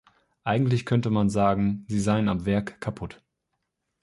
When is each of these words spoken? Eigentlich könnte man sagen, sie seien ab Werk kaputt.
Eigentlich 0.43 0.87
könnte 0.87 1.11
man 1.11 1.29
sagen, 1.29 1.85
sie 1.87 1.99
seien 1.99 2.27
ab 2.27 2.45
Werk 2.45 2.81
kaputt. 2.81 3.21